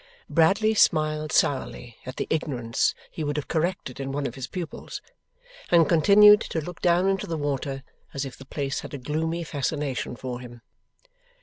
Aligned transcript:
Bradley 0.27 0.73
smiled 0.73 1.31
sourly 1.31 1.97
at 2.07 2.15
the 2.15 2.25
ignorance 2.31 2.95
he 3.11 3.23
would 3.23 3.37
have 3.37 3.47
corrected 3.47 3.99
in 3.99 4.11
one 4.11 4.25
of 4.25 4.33
his 4.33 4.47
pupils, 4.47 4.99
and 5.69 5.87
continued 5.87 6.41
to 6.41 6.59
look 6.59 6.81
down 6.81 7.07
into 7.07 7.27
the 7.27 7.37
water, 7.37 7.83
as 8.11 8.25
if 8.25 8.35
the 8.35 8.43
place 8.45 8.79
had 8.79 8.95
a 8.95 8.97
gloomy 8.97 9.43
fascination 9.43 10.15
for 10.15 10.39
him. 10.39 10.61